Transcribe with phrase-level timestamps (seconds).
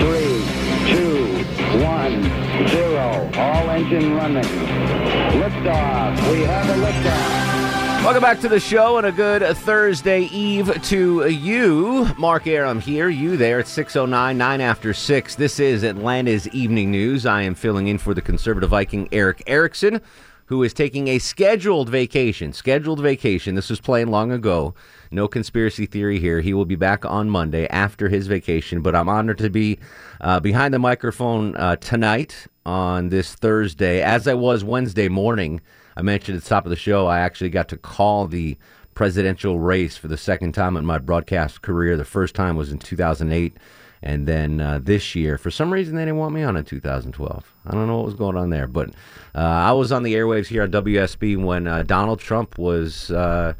[0.00, 0.44] Three,
[0.90, 1.44] two,
[1.82, 2.22] one,
[2.68, 3.30] zero.
[3.36, 4.44] All engine running.
[4.44, 6.30] Liftoff.
[6.30, 8.04] We have a liftoff.
[8.04, 12.06] Welcome back to the show and a good Thursday Eve to you.
[12.18, 15.34] Mark Arum here, you there at 609, 9 after 6.
[15.36, 17.24] This is Atlanta's Evening News.
[17.24, 20.02] I am filling in for the conservative Viking Erick Erickson,
[20.50, 22.52] who is taking a scheduled vacation.
[22.52, 23.54] Scheduled vacation.
[23.54, 24.74] This was planned long ago.
[25.12, 26.40] No conspiracy theory here.
[26.40, 29.78] He will be back on Monday after his vacation, but I'm honored to be
[30.20, 35.60] uh, behind the microphone uh, tonight on this Thursday, as I was Wednesday morning.
[35.96, 38.58] I mentioned at the top of the show, I actually got to call the
[38.94, 41.96] presidential race for the second time in my broadcast career.
[41.96, 43.56] The first time was in 2008.
[44.02, 47.54] And then uh, this year, for some reason, they didn't want me on in 2012.
[47.66, 48.90] I don't know what was going on there, but
[49.34, 53.52] uh, I was on the airwaves here on WSB when uh, Donald Trump was uh,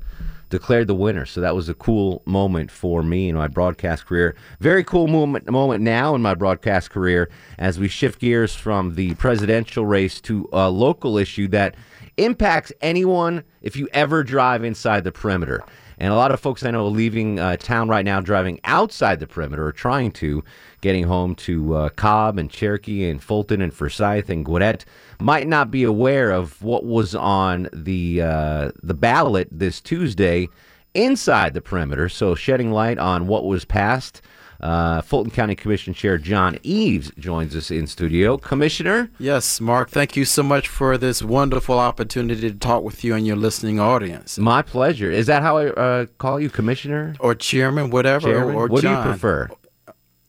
[0.50, 1.24] declared the winner.
[1.24, 4.34] So that was a cool moment for me in my broadcast career.
[4.60, 9.14] Very cool moment moment now in my broadcast career as we shift gears from the
[9.14, 11.77] presidential race to a local issue that
[12.16, 15.64] impacts anyone if you ever drive inside the perimeter.
[16.01, 19.27] And a lot of folks I know leaving uh, town right now, driving outside the
[19.27, 20.43] perimeter, or trying to,
[20.81, 24.87] getting home to uh, Cobb and Cherokee and Fulton and Forsyth and Gwinnett,
[25.21, 30.48] might not be aware of what was on the uh, the ballot this Tuesday
[30.95, 32.09] inside the perimeter.
[32.09, 34.23] So shedding light on what was passed.
[34.61, 38.36] Uh, Fulton County Commission Chair John Eaves joins us in studio.
[38.36, 43.15] Commissioner, Yes, Mark, thank you so much for this wonderful opportunity to talk with you
[43.15, 44.38] and your listening audience.
[44.38, 45.10] my pleasure.
[45.10, 47.15] Is that how I uh, call you, Commissioner?
[47.21, 48.54] Or chairman, whatever, Chairman?
[48.54, 49.03] or what John.
[49.03, 49.48] do you prefer?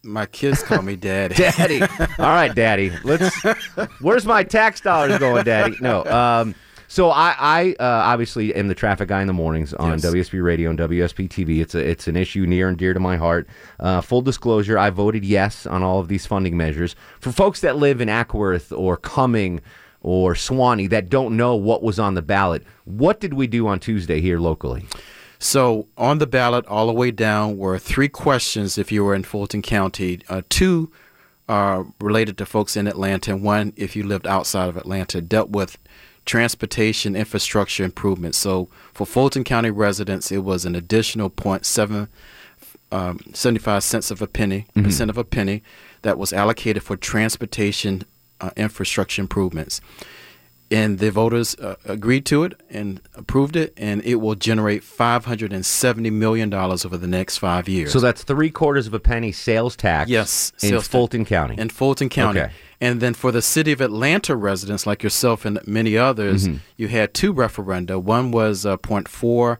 [0.03, 1.35] My kids call me daddy.
[1.57, 1.81] Daddy.
[1.81, 2.91] All right, Daddy.
[3.03, 3.35] Let's.
[3.99, 5.75] Where's my tax dollars going, Daddy?
[5.79, 6.03] No.
[6.05, 6.55] Um.
[6.91, 10.05] So I, I uh, obviously am the traffic guy in the mornings on Yes.
[10.05, 11.61] WSB Radio and WSB TV.
[11.61, 13.47] It's a it's an issue near and dear to my heart.
[13.79, 16.97] Uh, full disclosure: I voted yes on all of these funding measures.
[17.21, 19.61] For folks that live in Acworth or Cumming
[20.01, 23.79] or Suwanee that don't know what was on the ballot, what did we do on
[23.79, 24.85] Tuesday here locally?
[25.39, 29.23] So on the ballot, all the way down, were three questions if you were in
[29.23, 30.19] Fulton County.
[30.27, 30.91] Uh, two
[31.47, 35.51] are related to folks in Atlanta, and one, if you lived outside of Atlanta, dealt
[35.51, 35.77] with
[36.31, 38.37] transportation infrastructure improvements.
[38.37, 42.07] So for Fulton County residents, it was an additional 0.7
[42.93, 45.61] um, 75 cents of a penny, percent of a penny,
[46.03, 48.03] that was allocated for transportation
[48.39, 49.81] uh, infrastructure improvements.
[50.71, 56.11] And the voters uh, agreed to it and approved it, and it will generate $570
[56.13, 57.91] million over the next five years.
[57.91, 60.09] So that's three quarters of a penny sales tax.
[60.09, 60.87] Yes, in sales.
[60.87, 61.55] Fulton County.
[61.57, 62.39] in Fulton County.
[62.41, 62.51] Okay.
[62.79, 66.57] And then for the city of Atlanta residents like yourself and many others, Mm-hmm.
[66.77, 68.01] you had two referenda.
[68.01, 69.57] One was uh, 0.4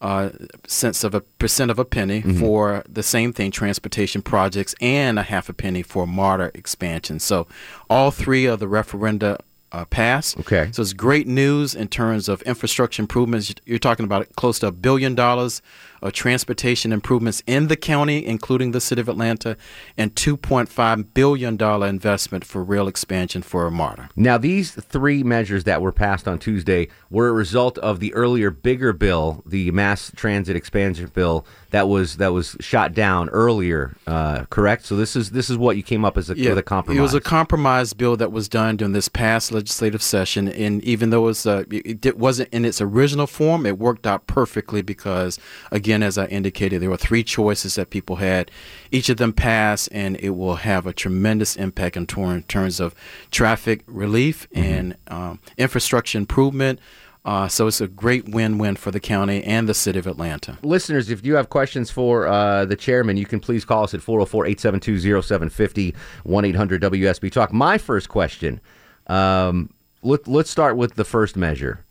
[0.00, 0.30] uh,
[0.66, 2.40] cents of a percent of a penny Mm-hmm.
[2.40, 7.20] for the same thing, transportation projects, and a half a penny for MARTA expansion.
[7.20, 7.46] So
[7.90, 9.38] all three of the referenda
[9.74, 10.38] uh, passed.
[10.38, 10.68] Okay.
[10.72, 13.52] So it's great news in terms of infrastructure improvements.
[13.66, 15.62] You're talking about close to a billion dollars
[16.04, 19.56] of transportation improvements in the county, including the city of Atlanta,
[19.96, 24.10] and $2.5 billion investment for rail expansion for MARTA.
[24.14, 28.50] Now, these three measures that were passed on Tuesday were a result of the earlier
[28.50, 33.96] bigger bill, the mass transit expansion bill that was that was shot down earlier.
[34.06, 34.86] Uh, correct.
[34.86, 36.98] So this is this is what you came up as a, with a compromise.
[36.98, 41.10] It was a compromise bill that was done during this past legislative session, and even
[41.10, 45.38] though it, was, uh, it wasn't in its original form, it worked out perfectly because,
[45.72, 48.50] again, as I indicated, there were three choices that people had.
[48.90, 52.80] Each of them passed, and it will have a tremendous impact in, tor- in terms
[52.80, 52.94] of
[53.30, 56.80] traffic relief and um, infrastructure improvement.
[57.24, 60.58] Uh, so it's a great win-win for the county and the city of Atlanta.
[60.62, 64.02] Listeners, if you have questions for uh, the chairman, you can please call us at
[64.02, 65.94] 404 872 0750
[66.24, 67.50] 1 800 WSB Talk.
[67.52, 68.60] My first question
[69.06, 69.70] um,
[70.02, 71.84] let, let's start with the first measure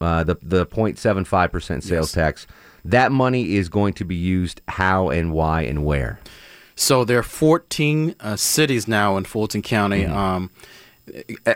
[0.00, 2.12] uh, the, the 0.75% sales Yes.
[2.12, 2.46] tax.
[2.84, 6.18] That money is going to be used how and why and where?
[6.74, 10.16] So there are 14 uh, cities now in Fulton County, Mm-hmm.
[10.16, 10.50] um,
[11.46, 11.54] eh,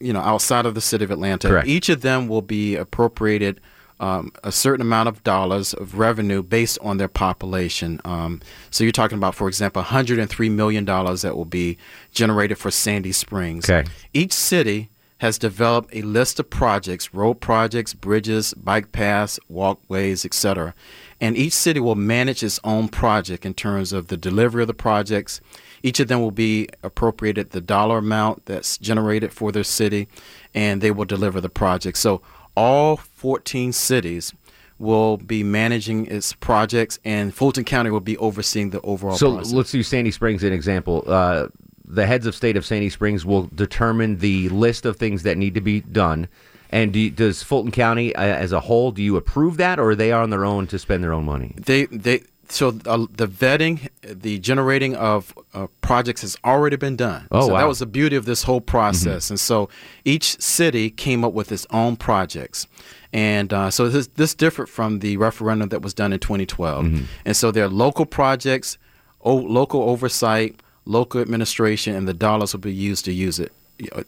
[0.00, 1.48] you know, outside of the city of Atlanta.
[1.48, 1.66] Correct.
[1.66, 3.60] Each of them will be appropriated
[4.00, 8.00] um, a certain amount of dollars of revenue based on their population.
[8.04, 8.40] Um,
[8.70, 11.78] so you're talking about, for example, 103 million dollars that will be
[12.12, 13.68] generated for Sandy Springs.
[13.70, 13.88] Okay.
[14.12, 14.90] Each city
[15.24, 20.74] has developed a list of projects, road projects, bridges, bike paths, walkways, etc.
[21.18, 24.74] And each city will manage its own project in terms of the delivery of the
[24.74, 25.40] projects.
[25.82, 30.08] Each of them will be appropriated the dollar amount that's generated for their city,
[30.52, 31.96] and they will deliver the project.
[31.96, 32.20] So
[32.54, 34.34] all 14 cities
[34.78, 39.54] will be managing its projects, and Fulton County will be overseeing the overall So process.
[39.54, 41.02] let's use Sandy Springs as an example.
[41.06, 41.46] Uh,
[41.84, 45.54] the heads of state of Sandy Springs will determine the list of things that need
[45.54, 46.28] to be done.
[46.70, 49.90] And do you, does Fulton County uh, as a whole, do you approve that, or
[49.90, 51.54] are they on their own to spend their own money?
[51.56, 57.26] They they so uh, the vetting, the generating of uh, projects has already been done.
[57.30, 57.60] Oh, so wow.
[57.60, 59.30] that was the beauty of this whole process.
[59.30, 59.68] And so
[60.04, 62.66] each city came up with its own projects.
[63.12, 67.08] And uh, so this this differed from the referendum that was done in 2012.
[67.24, 68.78] And so there are local projects,
[69.22, 73.52] o- local oversight, local administration, and the dollars will be used to use it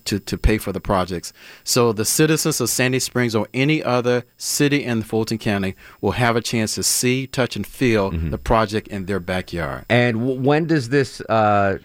[0.05, 1.33] to, to pay for the projects.
[1.65, 6.37] So the citizens of Sandy Springs or any other city in Fulton County will have
[6.37, 9.85] a chance to see, touch, and feel the project in their backyard.
[9.89, 11.79] And w- when does this uh,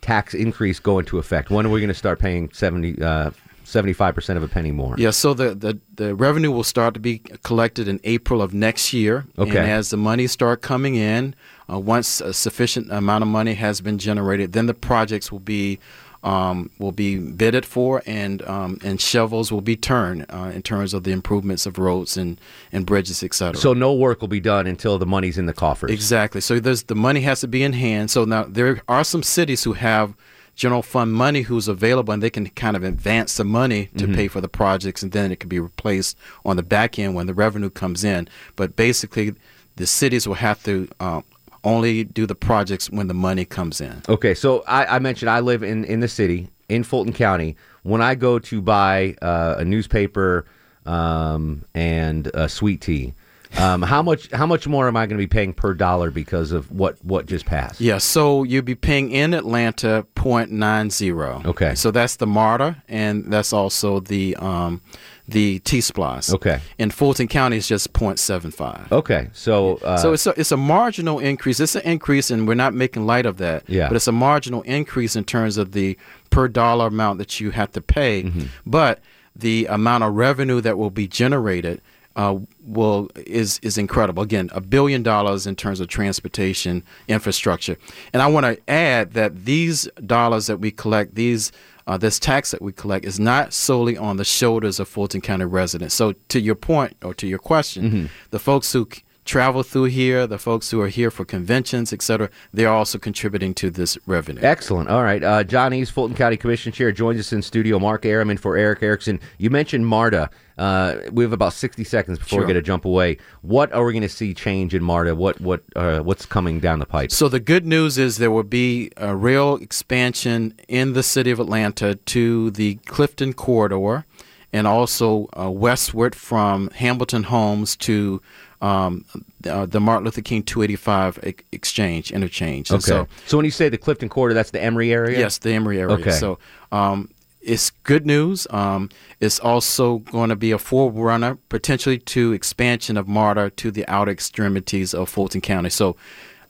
[0.00, 1.50] tax increase go into effect?
[1.50, 3.30] When are we going to start paying 70, uh,
[3.64, 4.96] 75% of a penny more?
[4.98, 8.92] Yeah, so the, the, the revenue will start to be collected in April of next
[8.92, 9.26] year.
[9.38, 9.50] Okay.
[9.50, 11.34] And as the money start coming in,
[11.70, 15.78] uh, once a sufficient amount of money has been generated, then the projects will be
[16.24, 20.92] um, will be bidded for, and um, and shovels will be turned uh, in terms
[20.92, 22.40] of the improvements of roads and,
[22.72, 23.60] and bridges, et cetera.
[23.60, 25.92] So no work will be done until the money's in the coffers.
[25.92, 26.40] Exactly.
[26.40, 28.10] So there's the money has to be in hand.
[28.10, 30.14] So now there are some cities who have
[30.56, 34.14] general fund money who's available and they can kind of advance the money to Mm-hmm.
[34.16, 37.28] pay for the projects and then it can be replaced on the back end when
[37.28, 38.28] the revenue comes in.
[38.56, 39.36] But basically
[39.76, 41.20] the cities will have to uh,
[41.68, 44.02] only do the projects when the money comes in.
[44.08, 47.56] Okay, so I, I mentioned I live in, in the city in Fulton County.
[47.82, 50.46] When I go to buy uh, a newspaper
[50.86, 53.14] um, and a sweet tea,
[53.56, 56.52] um, how much how much more am I going to be paying per dollar because
[56.52, 57.80] of what what just passed?
[57.80, 61.46] Yeah, so you'd be paying in Atlanta 0.90.
[61.46, 61.74] Okay.
[61.74, 64.80] So that's the MARTA and that's also the um,
[65.26, 66.34] the T-SPLOST.
[66.34, 66.60] Okay.
[66.78, 68.90] In Fulton County, it's just 0.75.
[68.90, 71.60] Okay, so uh, so it's a, it's a marginal increase.
[71.60, 73.68] It's an increase, and we're not making light of that.
[73.68, 73.88] Yeah.
[73.88, 75.98] But it's a marginal increase in terms of the
[76.30, 78.24] per dollar amount that you have to pay.
[78.24, 78.44] Mm-hmm.
[78.64, 79.00] But
[79.36, 81.80] the amount of revenue that will be generated
[82.18, 82.36] uh,
[82.66, 84.22] will is is incredible.
[84.22, 87.76] Again, a billion dollars in terms of transportation infrastructure.
[88.12, 91.52] And I want to add that these dollars that we collect, these
[91.86, 95.46] uh, this tax that we collect, is not solely on the shoulders of Fulton County
[95.46, 95.94] residents.
[95.94, 98.06] So, to your point or to your question, Mm-hmm.
[98.30, 98.86] the folks who
[99.28, 103.52] travel through here, the folks who are here for conventions, et cetera, they're also contributing
[103.54, 104.40] to this revenue.
[104.42, 104.88] Excellent.
[104.88, 105.22] All right.
[105.22, 107.78] Uh, John Eaves, Fulton County Commission Chair, joins us in studio.
[107.78, 109.20] Mark Airman for Erick Erickson.
[109.36, 110.30] You mentioned MARTA.
[110.56, 113.18] Uh, we have about 60 seconds before we get to jump away.
[113.42, 115.14] What are we going to see change in MARTA?
[115.14, 117.12] What what uh, What's coming down the pipe?
[117.12, 121.38] So the good news is there will be a real expansion in the city of
[121.38, 124.04] Atlanta to the Clifton corridor,
[124.52, 128.20] and also uh, westward from Hamilton Holmes to
[128.60, 129.04] um,
[129.48, 132.70] uh, the Martin Luther King 285 ex- exchange interchange.
[132.70, 132.90] And Okay.
[132.90, 135.18] So So, when you say the Clifton Corridor, that's the Emory area?
[135.18, 135.94] Yes, the Emory area.
[135.96, 136.10] Okay.
[136.10, 136.38] So
[136.72, 138.46] um, it's good news.
[138.50, 138.90] Um,
[139.20, 144.10] it's also going to be a forerunner potentially to expansion of MARTA to the outer
[144.10, 145.70] extremities of Fulton County.
[145.70, 145.96] So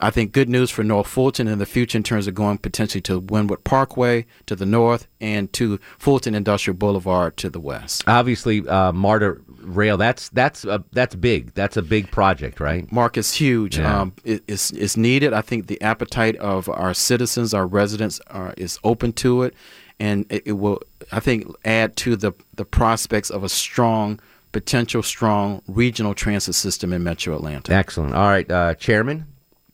[0.00, 3.00] I think good news for North Fulton in the future in terms of going potentially
[3.02, 8.04] to Windward Parkway to the north and to Fulton Industrial Boulevard to the west.
[8.06, 9.96] Obviously, uh, MARTA rail.
[9.96, 11.54] That's that's a, that's big.
[11.54, 12.90] That's a big project, right?
[12.92, 13.78] Mark is huge.
[13.78, 14.00] Yeah.
[14.00, 15.32] Um, it, it's, it's needed.
[15.32, 19.54] I think the appetite of our citizens, our residents, are, is open to it,
[19.98, 24.20] and it, it will, I think, add to the the prospects of a strong,
[24.52, 27.72] potential strong regional transit system in Metro Atlanta.
[27.72, 28.14] Excellent.
[28.14, 29.26] All right, uh, Chairman.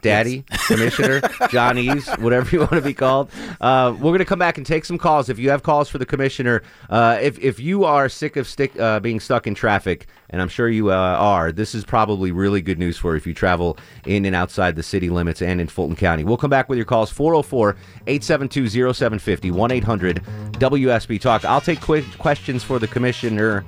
[0.04, 3.30] Daddy, Commissioner, John Eaves, whatever you want to be called.
[3.60, 5.30] Uh, we're going to come back and take some calls.
[5.30, 8.78] If you have calls for the commissioner, uh, if if you are sick of stick
[8.78, 12.60] uh, being stuck in traffic, and I'm sure you uh, are, this is probably really
[12.60, 15.96] good news for if you travel in and outside the city limits and in Fulton
[15.96, 16.22] County.
[16.22, 17.70] We'll come back with your calls 404
[18.06, 21.44] 872 0750 1 800 WSB Talk.
[21.46, 23.64] I'll take quick questions for the commissioner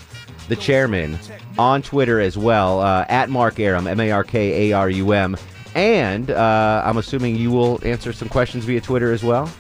[0.49, 1.19] the chairman
[1.59, 5.13] on Twitter as well uh, at Mark Arum, M A R K A R U
[5.13, 5.37] M.
[5.77, 9.53] And uh, I'm assuming you will answer some questions via Twitter as well.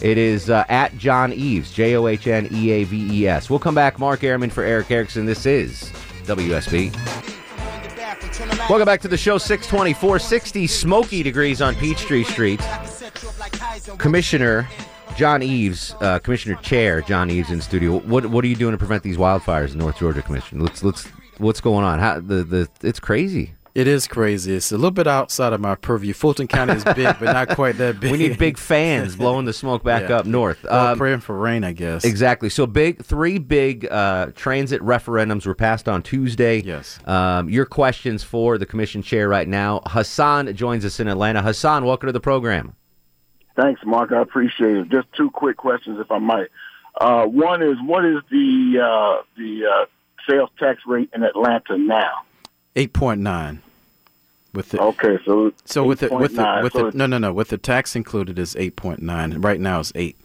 [0.00, 3.50] It is uh, at John Eaves, J O H N E A V E S.
[3.50, 3.98] We'll come back.
[3.98, 5.26] Mark Airman for Erick Erickson.
[5.26, 5.92] This is
[6.24, 6.94] WSB.
[8.70, 9.36] Welcome back to the show.
[9.36, 12.60] 624, 60 smoky degrees on Peachtree Street.
[13.98, 14.66] Commissioner
[15.14, 17.98] John Eaves, uh, Commissioner Chair John Eaves in studio.
[17.98, 20.60] What what are you doing to prevent these wildfires in North Georgia, Commission?
[20.60, 21.98] Let's let's what's going on?
[21.98, 23.52] How the the it's crazy.
[23.74, 24.54] It is crazy.
[24.54, 26.12] It's a little bit outside of my purview.
[26.14, 28.12] Fulton County is big, but not quite that big.
[28.12, 30.18] We need big fans blowing the smoke back Yeah.
[30.18, 30.62] up north.
[30.62, 32.04] Well, Um, praying for rain, I guess.
[32.04, 32.48] Exactly.
[32.50, 36.62] So big, three big uh, transit referendums were passed on Tuesday.
[36.62, 37.00] Yes.
[37.08, 39.80] Um, your questions for the commission chair right now.
[39.86, 41.42] Hassan joins us in Atlanta.
[41.42, 42.76] Hassan, welcome to the program.
[43.56, 44.12] Thanks, Mark.
[44.12, 44.88] I appreciate it.
[44.88, 46.46] Just two quick questions, if I might.
[47.00, 49.86] Uh, one is, what is the uh, the uh,
[50.30, 52.22] sales tax rate in Atlanta now?
[52.76, 53.62] Eight point nine.
[54.52, 57.32] With the Okay, so so with the with the with so the no no no
[57.32, 59.40] with the tax included is eight point nine.
[59.40, 60.16] Right now it's eight.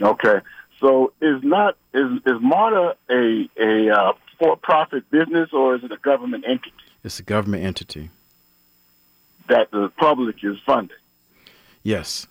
[0.00, 0.40] okay,
[0.80, 5.92] so is not is is MARTA a a uh, for profit business or is it
[5.92, 6.72] a government entity
[7.04, 8.10] It's a government entity.
[9.48, 10.96] that the public is funding?
[11.84, 12.26] Yes.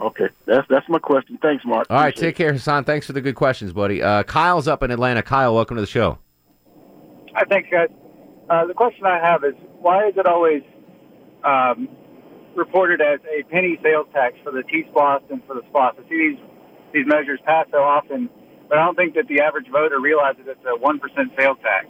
[0.00, 1.38] Okay, that's that's my question.
[1.40, 1.86] Thanks, Mark.
[1.90, 2.84] All right, Appreciate take care, Hassan.
[2.84, 4.02] Thanks for the good questions, buddy.
[4.02, 5.22] Uh, Kyle's up in Atlanta.
[5.22, 6.18] Kyle, welcome to the show.
[7.34, 7.88] Hi, thanks, guys.
[8.50, 10.62] Uh, the question I have is why is it always
[11.44, 11.88] um,
[12.56, 15.98] reported as a penny sales tax for the T-SPLOST and for the SPLOST?
[15.98, 16.38] I see these,
[16.92, 18.28] these measures passed so often,
[18.68, 21.86] but I don't think that the average voter realizes it's a 1% sales tax.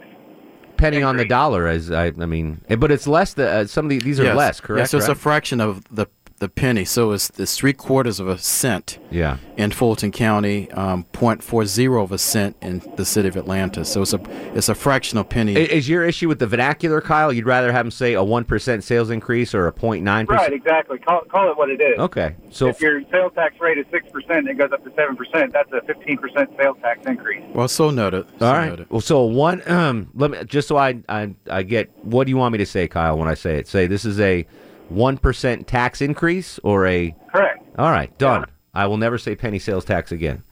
[0.77, 3.33] Penny on the dollar, as I, I mean, eh, but it's less.
[3.33, 4.35] The, uh, some of the, these are Yes.
[4.35, 4.79] less, correct?
[4.79, 6.07] Yeah, so it's a fraction of the
[6.39, 6.85] the penny.
[6.85, 9.37] So it's it's three quarters of a cent yeah.
[9.57, 13.85] in Fulton County, um, 0.40 of a cent in the city of Atlanta.
[13.85, 14.19] So it's a
[14.57, 15.55] it's a fractional penny.
[15.55, 17.31] I- Is your issue with the vernacular, Kyle?
[17.31, 20.53] You'd rather have them say a one percent sales increase or a 0.9 Right, percent?
[20.53, 20.97] exactly.
[20.99, 21.97] Call, call it what it is.
[21.99, 25.51] Okay, so if your sales tax rate is 6% and it goes up to 7%,
[25.51, 27.43] that's a 15% sales tax increase.
[27.53, 28.25] well, so noted.
[28.39, 28.69] So All right.
[28.69, 28.89] noted.
[28.89, 29.61] Well, so one.
[29.69, 31.89] Um, let me just so I, I I get.
[32.03, 33.17] What do you want me to say, Kyle?
[33.17, 34.45] When I say it, say this is a
[34.93, 37.15] one percent tax increase or a.
[37.31, 37.63] Correct.
[37.77, 38.45] All right, done.
[38.73, 40.43] I will never say penny sales tax again.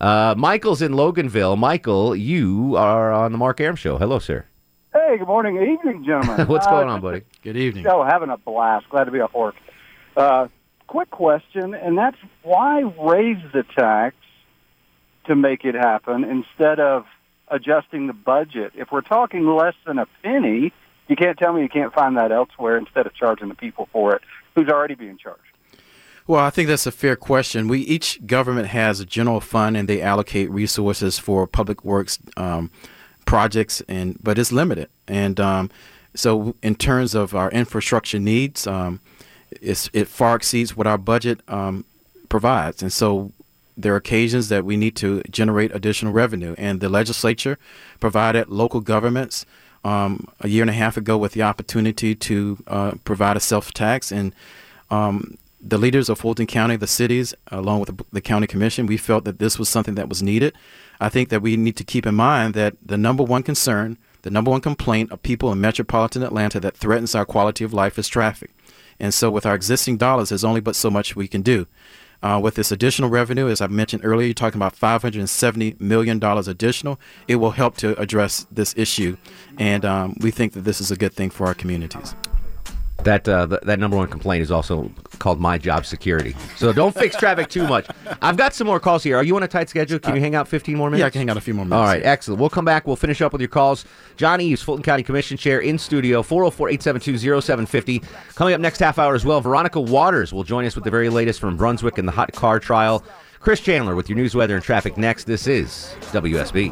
[0.00, 1.56] Uh, Michael's in Loganville.
[1.58, 3.96] Michael, you are on the Mark Arum show.
[3.98, 4.44] Hello, sir.
[4.92, 6.46] Hey, good morning, good evening, gentlemen.
[6.48, 7.22] What's Uh, going on, buddy?
[7.42, 7.86] Good evening.
[7.88, 8.88] Oh, having a blast.
[8.90, 9.54] Glad to be off work.
[10.16, 10.48] Uh,
[10.86, 14.14] quick question, and that's why raise the tax
[15.26, 17.06] to make it happen instead of
[17.48, 18.72] adjusting the budget?
[18.76, 20.72] If we're talking less than a penny,
[21.08, 24.14] you can't tell me you can't find that elsewhere instead of charging the people for
[24.14, 24.22] it
[24.54, 25.40] who's already being charged.
[26.26, 27.68] Well, I think that's a fair question.
[27.68, 32.70] We each government has a general fund and they allocate resources for public works um,
[33.26, 34.88] projects, and but it's limited.
[35.06, 35.70] And um,
[36.14, 39.00] so, in terms of our infrastructure needs, um,
[39.60, 41.84] it far exceeds what our budget um,
[42.30, 42.82] provides.
[42.82, 43.32] And so,
[43.76, 47.58] there are occasions that we need to generate additional revenue, and the legislature
[48.00, 49.44] provided local governments
[49.84, 53.72] um, a year and a half ago with the opportunity to uh, provide a self
[53.72, 54.34] tax and
[54.90, 58.98] um, the leaders of Fulton County, the cities, along with the, the county commission, we
[58.98, 60.54] felt that this was something that was needed.
[61.00, 64.30] I think that we need to keep in mind that the number one concern, the
[64.30, 68.08] number one complaint of people in metropolitan Atlanta that threatens our quality of life is
[68.08, 68.50] traffic.
[69.00, 71.66] And so, with our existing dollars, there's only but so much we can do.
[72.24, 76.98] Uh, with this additional revenue, as I mentioned earlier, you're talking about $570 million additional.
[77.28, 79.18] It will help to address this issue.
[79.58, 82.14] And um, we think that this is a good thing for our communities.
[83.02, 86.34] That uh, th- that number one complaint is also called my job security.
[86.56, 87.86] So don't fix traffic too much.
[88.22, 89.16] I've got some more calls here.
[89.18, 89.98] Are you on a tight schedule?
[89.98, 91.00] Can you hang out 15 more minutes?
[91.00, 91.78] Yeah, I can hang out a few more minutes.
[91.78, 92.40] All right, excellent.
[92.40, 92.86] We'll come back.
[92.86, 93.84] We'll finish up with your calls.
[94.16, 98.02] John Eaves, Fulton County Commission Chair in studio, 404 872 0750.
[98.36, 101.10] Coming up next half hour as well, Veronica Waters will join us with the very
[101.10, 103.04] latest from Brunswick and the hot car trial.
[103.40, 105.24] Chris Chandler with your news, weather, and traffic next.
[105.24, 106.70] This is WSB.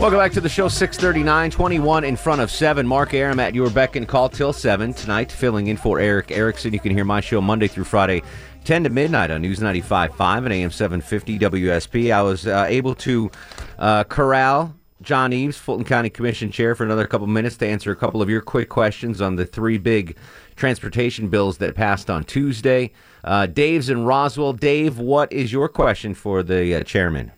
[0.00, 2.86] Welcome back to the show, 639, 21 in front of 7.
[2.86, 6.74] Mark Arum at your beck and call till 7 tonight, filling in for Erick Erickson.
[6.74, 8.22] You can hear my show Monday through Friday,
[8.64, 12.12] 10 to midnight on News 95.5 and AM 750 WSB.
[12.12, 13.30] I was uh, able to
[13.78, 17.96] uh, corral John Eaves, Fulton County Commission Chair, for another couple minutes to answer a
[17.96, 20.16] couple of your quick questions on the three big
[20.56, 22.90] transportation bills that passed on Tuesday.
[23.22, 24.54] Uh, Dave's in Roswell.
[24.54, 27.30] Dave, what is your question for the uh, chairman?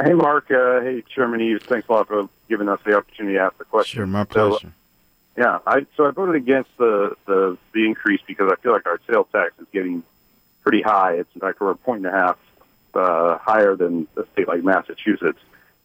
[0.00, 0.50] Hey, Mark.
[0.50, 1.64] Uh, hey, Chairman Eaves.
[1.64, 3.98] Thanks a lot for giving us the opportunity to ask the question.
[3.98, 4.72] Sure, my So, pleasure.
[5.36, 9.00] yeah, I so I voted against the, the the increase because I feel like our
[9.08, 10.02] sales tax is getting
[10.62, 11.14] pretty high.
[11.14, 12.38] It's in fact we're a point and a half
[12.94, 15.38] uh, higher than a state like Massachusetts.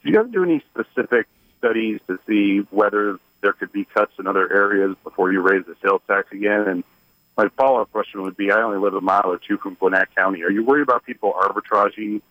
[0.03, 1.27] Do you guys do any specific
[1.59, 5.75] studies to see whether there could be cuts in other areas before you raise the
[5.83, 6.61] sales tax again?
[6.67, 6.83] And
[7.37, 10.15] my follow up question would be: I only live a mile or two from Gwinnett
[10.15, 10.41] County.
[10.43, 12.21] Are you worried about people arbitraging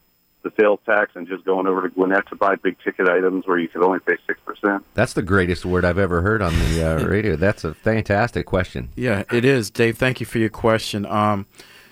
[0.48, 3.46] the the sales tax and just going over to Gwinnett to buy big ticket items
[3.46, 4.84] where you could only pay six percent?
[4.94, 7.36] That's the greatest word I've ever heard on the uh, radio.
[7.36, 8.90] That's a fantastic question.
[8.96, 9.98] Yeah, it is, Dave.
[9.98, 11.06] Thank you for your question.
[11.06, 11.46] Um,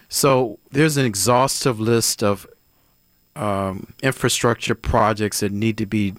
[0.09, 2.47] so there's an exhaustive list of
[3.35, 6.15] um, infrastructure projects that need to be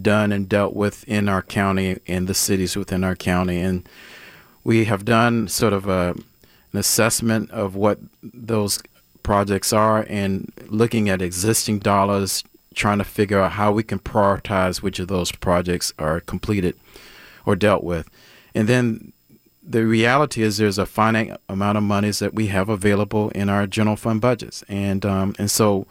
[0.00, 3.88] done and dealt with in our county and the cities within our county, and
[4.62, 6.14] we have done sort of a,
[6.72, 8.80] an assessment of what those
[9.30, 12.42] projects are and looking at existing dollars,
[12.74, 16.74] trying to figure out how we can prioritize which of those projects are completed
[17.46, 18.10] or dealt with.
[18.56, 19.12] And then
[19.62, 23.68] the reality is there's a finite amount of monies that we have available in our
[23.68, 24.64] general fund budgets.
[24.68, 25.86] And, um, and so,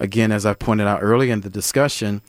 [0.00, 2.22] again, as I pointed out earlier in the discussion,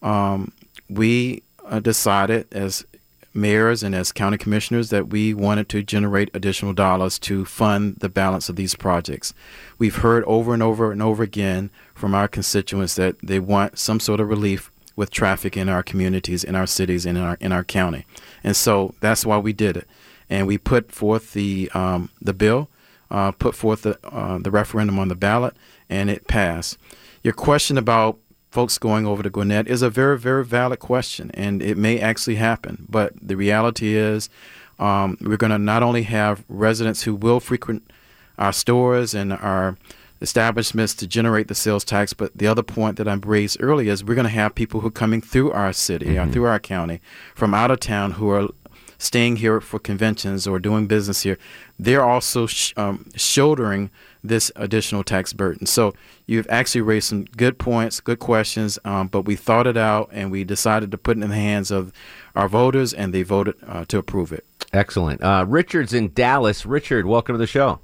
[0.00, 0.52] um,
[0.88, 2.86] we uh, decided as
[3.34, 8.08] mayors and as county commissioners that we wanted to generate additional dollars to fund the
[8.08, 9.34] balance of these projects.
[9.78, 14.00] We've heard over and over and over again from our constituents that they want some
[14.00, 17.52] sort of relief with traffic in our communities, in our cities, and in our in
[17.52, 18.06] our county,
[18.44, 19.88] and so that's why we did it.
[20.30, 22.68] And we put forth the um, the bill,
[23.10, 25.54] uh, put forth the uh, the referendum on the ballot,
[25.90, 26.78] and it passed.
[27.24, 28.18] Your question about
[28.54, 32.36] folks going over to Gwinnett is a very, very valid question, and it may actually
[32.36, 32.86] happen.
[32.88, 34.30] But the reality is,
[34.78, 37.90] um, we're going to not only have residents who will frequent
[38.38, 39.76] our stores and our
[40.20, 44.04] establishments to generate the sales tax, but the other point that I raised earlier is
[44.04, 46.28] we're going to have people who are coming through our city mm-hmm.
[46.28, 47.00] or through our county
[47.34, 48.48] from out of town who are
[48.98, 51.38] staying here for conventions or doing business here.
[51.76, 53.90] They're also sh- um, shouldering
[54.24, 55.66] this additional tax burden.
[55.66, 55.94] So
[56.26, 60.32] you've actually raised some good points, good questions, um, but we thought it out and
[60.32, 61.92] we decided to put it in the hands of
[62.34, 64.44] our voters, and they voted uh, to approve it.
[64.72, 65.22] Excellent.
[65.22, 66.66] Uh, Richard's in Dallas.
[66.66, 67.78] Richard, welcome to the show.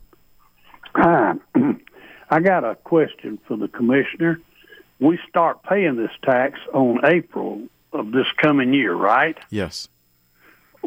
[0.97, 1.35] Hi.
[2.30, 4.40] I got a question for the commissioner.
[4.99, 9.38] We start paying this tax on April of this coming year, right?
[9.50, 9.88] Yes.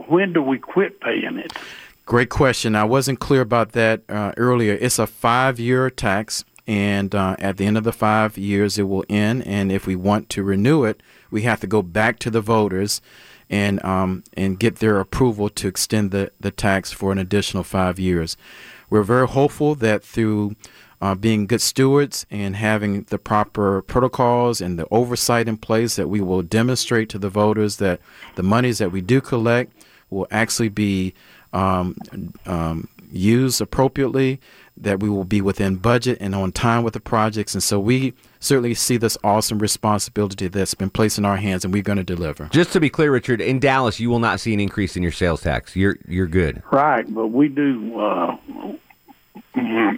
[0.08, 1.54] When do we quit paying it?
[2.06, 2.76] Great question.
[2.76, 4.74] I wasn't clear about that uh, earlier.
[4.74, 8.84] It's a five year tax, and uh, at the end of the five years, it
[8.84, 9.48] will end.
[9.48, 13.00] And if we want to renew it, we have to go back to the voters
[13.50, 18.00] and um, and get their approval to extend the, the tax for an additional five
[18.00, 18.36] years.
[18.90, 20.58] We're very hopeful that through
[21.02, 26.10] uh, being good stewards and having the proper protocols and the oversight in place, that
[26.10, 28.02] we will demonstrate to the voters that
[28.36, 29.72] the monies that we do collect
[30.10, 31.14] will actually be
[31.54, 31.96] um,
[32.46, 34.40] um, used appropriately,
[34.76, 37.54] that we will be within budget and on time with the projects.
[37.54, 41.74] And so we certainly see this awesome responsibility that's been placed in our hands, and
[41.74, 42.46] we're going to deliver.
[42.46, 45.12] Just to be clear, Richard, in Dallas, you will not see an increase in your
[45.12, 45.76] sales tax.
[45.76, 46.64] You're you're good.
[46.72, 48.00] Right, but we do.
[48.00, 48.38] Uh,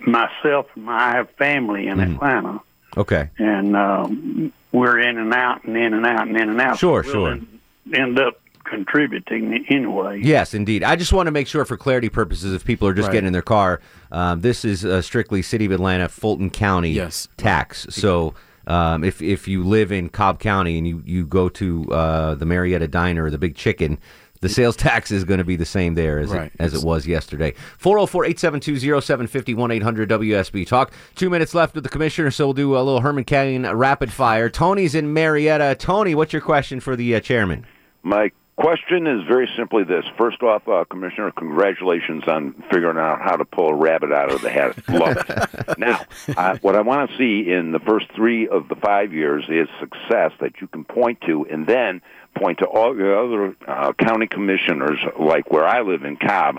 [0.06, 2.16] myself, I have family in mm.
[2.16, 2.62] Atlanta.
[2.98, 3.30] Okay.
[3.38, 6.78] And um, we're in and out and in and out and in and out.
[6.78, 7.32] Sure, so we'll sure.
[7.32, 7.60] End,
[7.94, 10.20] end up contributing anyway.
[10.22, 10.84] Yes, indeed.
[10.84, 13.14] I just want to make sure, for clarity purposes, if people are just right.
[13.14, 17.28] getting in their car, um, this is uh, strictly City of Atlanta, Fulton County yes.
[17.38, 17.88] tax.
[17.90, 18.34] So.
[18.68, 22.48] Um, if if you live in Cobb County and you, you go to uh, the
[22.48, 24.00] Marietta Diner or the Big Chicken,
[24.42, 26.52] the sales tax is going to be the same there as, right.
[26.54, 27.54] it, as it was yesterday.
[27.78, 30.94] 404 872 0750 800 WSB Talk.
[31.16, 34.50] Two minutes left with the commissioner, so we'll do a little Herman Cain rapid fire.
[34.50, 35.76] Tony's in Marietta.
[35.80, 37.66] Tony, what's your question for the uh, chairman?
[38.04, 40.06] Mike, question is very simply this.
[40.18, 44.42] First off, uh, Commissioner, congratulations on figuring out how to pull a rabbit out of
[44.42, 44.78] the hat.
[44.90, 45.78] Love it.
[45.78, 46.02] now,
[46.36, 49.68] uh, what I want to see in the first three of the five years is
[49.80, 52.02] success that you can point to, and then
[52.36, 56.58] point to all the other uh, county commissioners, like where I live in Cobb,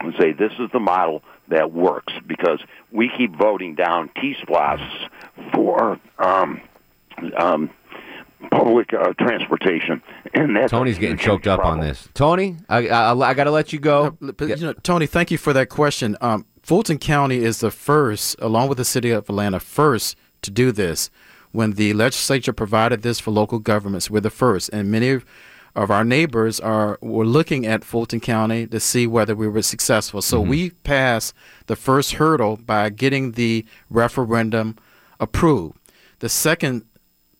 [0.00, 5.10] and say this is the model that works because we keep voting down T-SPLOST
[5.52, 6.60] for um,
[7.36, 7.70] um,
[8.50, 10.02] public uh, transportation,
[10.34, 12.08] and that's Tony's getting choked up on this.
[12.14, 14.16] Tony, I I, I got to let you go.
[14.20, 16.16] but, you know, Tony, thank you for that question.
[16.20, 20.72] Um, Fulton County is the first, along with the city of Atlanta, first to do
[20.72, 21.10] this.
[21.52, 25.20] When the legislature provided this for local governments, we're the first, and many
[25.74, 30.22] of our neighbors are were looking at Fulton County to see whether we were successful.
[30.22, 30.50] So mm-hmm.
[30.50, 31.34] we passed
[31.66, 34.76] the first hurdle by getting the referendum
[35.18, 35.76] approved.
[36.20, 36.84] The second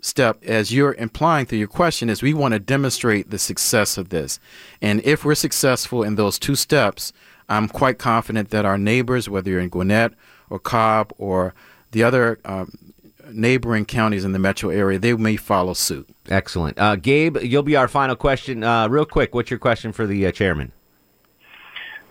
[0.01, 4.09] step, as you're implying through your question, is we want to demonstrate the success of
[4.09, 4.39] this.
[4.81, 7.13] And if we're successful in those two steps,
[7.49, 10.13] I'm quite confident that our neighbors, whether you're in Gwinnett
[10.49, 11.55] or Cobb or
[11.91, 12.93] the other um,
[13.33, 16.09] neighboring counties in the metro area, they may follow suit.
[16.29, 16.79] Excellent.
[16.79, 18.63] Uh, Gabe, you'll be our final question.
[18.63, 20.73] Uh, real quick, what's your question for the uh, chairman?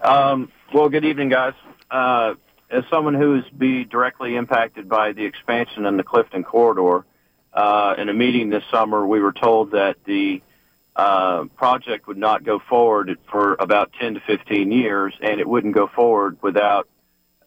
[0.02, 1.54] Um, well, good evening, guys.
[1.89, 2.36] Uh,
[2.69, 7.06] as someone who's be directly impacted by the expansion in the Clifton corridor,
[7.54, 10.42] uh, in a meeting this summer, we were told that the
[10.96, 15.74] uh, project would not go forward for about 10 to 15 years, and it wouldn't
[15.74, 16.88] go forward without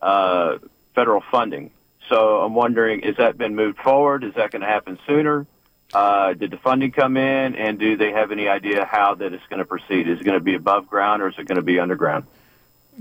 [0.01, 0.59] uh,
[0.95, 1.71] federal funding.
[2.09, 4.25] So I'm wondering, has that been moved forward?
[4.25, 5.47] Is that going to happen sooner?
[5.93, 9.45] Uh, did the funding come in, and do they have any idea how that it's
[9.51, 10.09] going to proceed?
[10.09, 12.25] Is it going to be above ground, or is it going to be underground?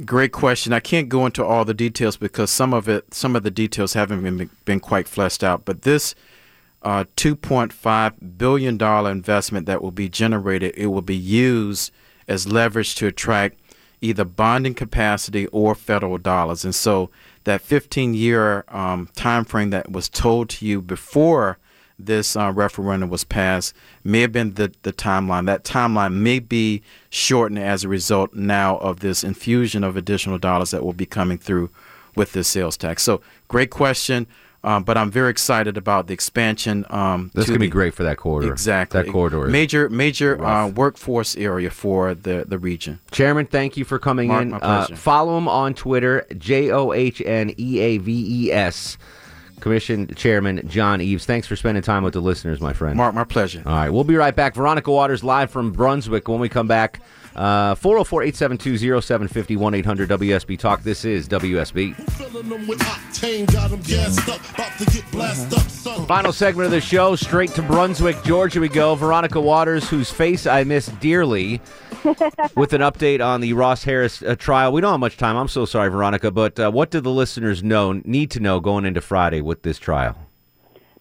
[0.06, 0.74] Great question.
[0.74, 3.94] I can't go into all the details because some of it, some of the details
[3.94, 5.64] haven't been been quite fleshed out.
[5.64, 6.16] But this
[6.84, 11.92] uh, 2.5 billion dollar investment that will be generated, it will be used
[12.28, 13.60] as leverage to attract
[14.02, 16.66] either bonding capacity or federal dollars.
[16.66, 17.12] And so
[17.44, 21.58] that 15 year um, time frame that was told to you before
[22.06, 25.46] this uh, referendum was passed may have been the, the timeline.
[25.46, 30.72] That timeline may be shortened as a result now of this infusion of additional dollars
[30.72, 31.70] that will be coming through
[32.16, 33.04] with this sales tax.
[33.04, 34.28] So, great question.
[34.64, 36.86] Um, but I'm very excited about the expansion.
[36.90, 38.52] Um, this could be great for that corridor.
[38.52, 39.48] Exactly, that corridor.
[39.48, 43.00] Major, major uh, workforce area for the the region.
[43.10, 44.50] Chairman, thank you for coming Mark, in.
[44.52, 44.94] My pleasure.
[44.94, 48.98] Uh, follow him on Twitter, J O H N E A V E S.
[49.62, 51.26] Commission Chairman John Eaves.
[51.26, 52.98] Thanks for spending time with the listeners, my friend.
[52.98, 53.62] Mark, my pleasure.
[53.64, 54.56] All right, we'll be right back.
[54.56, 57.00] Veronica Waters live from Brunswick when we come back.
[57.36, 60.84] Uh, 404 872 0750 1 800 WSB Talk.
[60.84, 61.96] This is WSB.
[66.08, 67.16] Final segment of the show.
[67.16, 68.96] Straight to Brunswick, Georgia, we go.
[68.96, 71.62] Veronica Waters, whose face I miss dearly,
[72.56, 74.74] with an update on the Ross Harris uh, trial.
[74.74, 75.38] We don't have much time.
[75.38, 78.86] I'm so sorry, Veronica, but uh, what do the listeners know, need to know going
[78.86, 80.18] into Friday with this trial?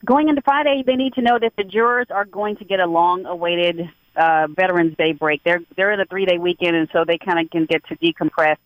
[0.04, 2.86] Going into Friday, they need to know that the jurors are going to get a
[2.86, 3.80] long-awaited
[4.16, 5.42] uh, Veterans Day break.
[5.42, 7.96] They're they're in a three day weekend, and so they kind of can get to
[7.96, 8.56] decompress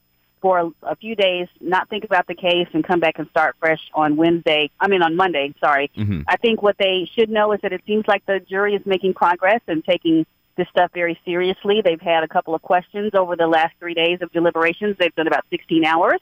[0.44, 3.80] for a, few days, not think about the case, and come back and start fresh
[3.94, 4.70] on Wednesday.
[4.78, 5.54] I mean on Monday.
[5.59, 5.90] Sorry.
[5.96, 6.20] Mm-hmm.
[6.28, 9.14] I think what they should know is that it seems like the jury is making
[9.14, 10.26] progress and taking
[10.59, 11.80] this stuff very seriously.
[11.83, 14.96] They've had a couple of questions over the last three days of deliberations.
[14.98, 16.20] They've done about 16 hours,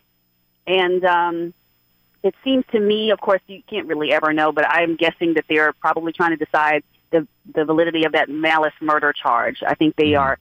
[0.69, 1.55] and um,
[2.23, 5.47] it seems to me, of course, you can't really ever know, but I'm guessing that
[5.49, 9.65] they're probably trying to decide the the validity of that malice murder charge.
[9.67, 10.39] I think they are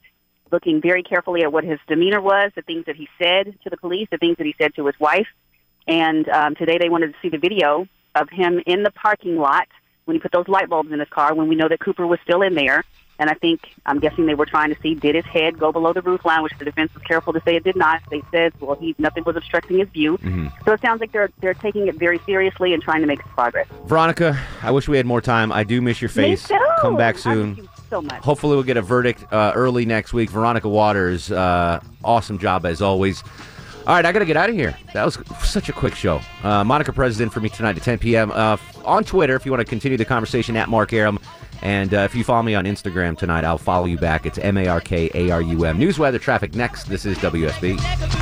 [0.52, 3.76] looking very carefully at what his demeanor was, the things that he said to the
[3.76, 5.26] police, the things that he said to his wife.
[5.88, 9.66] And um, today they wanted to see the video of him in the parking lot
[10.04, 12.20] when he put those light bulbs in his car when we know that Cooper was
[12.22, 12.84] still in there.
[13.18, 15.92] And I think, I'm guessing they were trying to see, did his head go below
[15.92, 18.02] the roof line, which the defense was careful to say it did not.
[18.10, 20.18] They said, well, he, nothing was obstructing his view.
[20.18, 20.48] Mm-hmm.
[20.64, 23.68] So it sounds like they're, they're taking it very seriously and trying to make progress.
[23.84, 25.52] Veronica, I wish we had more time.
[25.52, 26.50] I do miss your face.
[26.80, 27.68] Come back soon.
[27.92, 28.24] So much.
[28.24, 30.30] Hopefully, we'll get a verdict uh, early next week.
[30.30, 33.22] Veronica Waters, uh, awesome job as always.
[33.86, 34.76] All right, I got to get out of here.
[34.94, 36.20] That was such a quick show.
[36.42, 38.30] Uh, Monica President for me tonight at 10 p.m.
[38.32, 41.18] Uh, on Twitter, if you want to continue the conversation, at Mark Arum.
[41.62, 44.24] And uh, if you follow me on Instagram tonight, I'll follow you back.
[44.24, 45.78] It's M A R K A R U M.
[45.78, 46.84] News, weather, traffic next.
[46.84, 48.21] This is WSB.